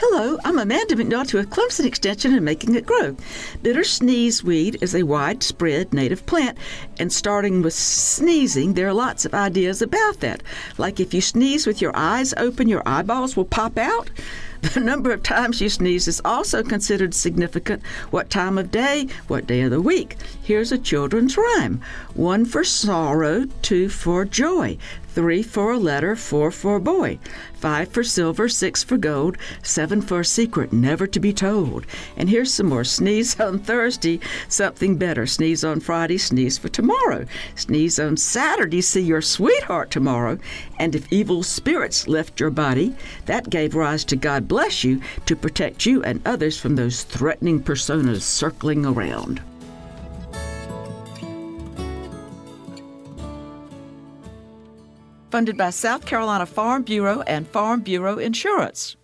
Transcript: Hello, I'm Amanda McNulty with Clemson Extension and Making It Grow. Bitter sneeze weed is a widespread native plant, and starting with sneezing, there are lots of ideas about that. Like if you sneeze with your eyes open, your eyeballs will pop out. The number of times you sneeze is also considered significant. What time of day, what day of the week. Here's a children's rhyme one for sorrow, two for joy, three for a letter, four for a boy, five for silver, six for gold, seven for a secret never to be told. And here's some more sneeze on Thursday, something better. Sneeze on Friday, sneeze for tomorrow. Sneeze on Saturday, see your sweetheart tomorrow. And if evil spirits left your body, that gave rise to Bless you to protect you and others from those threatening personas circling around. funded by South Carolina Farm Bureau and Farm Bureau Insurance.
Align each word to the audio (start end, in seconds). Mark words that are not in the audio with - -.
Hello, 0.00 0.38
I'm 0.44 0.60
Amanda 0.60 0.94
McNulty 0.94 1.34
with 1.34 1.50
Clemson 1.50 1.84
Extension 1.84 2.32
and 2.32 2.44
Making 2.44 2.76
It 2.76 2.86
Grow. 2.86 3.16
Bitter 3.62 3.82
sneeze 3.82 4.44
weed 4.44 4.78
is 4.80 4.94
a 4.94 5.02
widespread 5.02 5.92
native 5.92 6.24
plant, 6.24 6.56
and 7.00 7.12
starting 7.12 7.62
with 7.62 7.74
sneezing, 7.74 8.74
there 8.74 8.86
are 8.86 8.94
lots 8.94 9.24
of 9.24 9.34
ideas 9.34 9.82
about 9.82 10.20
that. 10.20 10.44
Like 10.78 11.00
if 11.00 11.12
you 11.12 11.20
sneeze 11.20 11.66
with 11.66 11.82
your 11.82 11.90
eyes 11.96 12.32
open, 12.36 12.68
your 12.68 12.84
eyeballs 12.86 13.36
will 13.36 13.44
pop 13.44 13.76
out. 13.76 14.08
The 14.60 14.80
number 14.80 15.12
of 15.12 15.22
times 15.22 15.60
you 15.60 15.68
sneeze 15.68 16.08
is 16.08 16.20
also 16.24 16.62
considered 16.62 17.14
significant. 17.14 17.84
What 18.10 18.28
time 18.30 18.58
of 18.58 18.70
day, 18.70 19.08
what 19.28 19.46
day 19.46 19.62
of 19.62 19.70
the 19.70 19.80
week. 19.80 20.16
Here's 20.42 20.72
a 20.72 20.78
children's 20.78 21.36
rhyme 21.36 21.80
one 22.14 22.44
for 22.44 22.64
sorrow, 22.64 23.46
two 23.62 23.88
for 23.88 24.24
joy, 24.24 24.78
three 25.18 25.42
for 25.42 25.72
a 25.72 25.78
letter, 25.78 26.14
four 26.14 26.50
for 26.50 26.76
a 26.76 26.80
boy, 26.80 27.18
five 27.54 27.88
for 27.88 28.04
silver, 28.04 28.48
six 28.48 28.84
for 28.84 28.96
gold, 28.96 29.36
seven 29.62 30.00
for 30.00 30.20
a 30.20 30.24
secret 30.24 30.72
never 30.72 31.06
to 31.08 31.18
be 31.18 31.32
told. 31.32 31.84
And 32.16 32.28
here's 32.28 32.54
some 32.54 32.68
more 32.68 32.84
sneeze 32.84 33.38
on 33.40 33.58
Thursday, 33.58 34.20
something 34.48 34.96
better. 34.96 35.26
Sneeze 35.26 35.64
on 35.64 35.80
Friday, 35.80 36.18
sneeze 36.18 36.56
for 36.56 36.68
tomorrow. 36.68 37.26
Sneeze 37.56 37.98
on 37.98 38.16
Saturday, 38.16 38.80
see 38.80 39.02
your 39.02 39.22
sweetheart 39.22 39.90
tomorrow. 39.90 40.38
And 40.78 40.94
if 40.94 41.12
evil 41.12 41.42
spirits 41.42 42.06
left 42.06 42.38
your 42.38 42.50
body, 42.50 42.94
that 43.26 43.50
gave 43.50 43.74
rise 43.74 44.04
to 44.06 44.16
Bless 44.48 44.82
you 44.82 45.00
to 45.26 45.36
protect 45.36 45.86
you 45.86 46.02
and 46.02 46.20
others 46.26 46.58
from 46.58 46.74
those 46.74 47.04
threatening 47.04 47.62
personas 47.62 48.22
circling 48.22 48.84
around. 48.84 49.40
funded 55.38 55.56
by 55.56 55.70
South 55.70 56.04
Carolina 56.04 56.46
Farm 56.46 56.82
Bureau 56.82 57.20
and 57.20 57.46
Farm 57.46 57.80
Bureau 57.80 58.18
Insurance. 58.18 58.97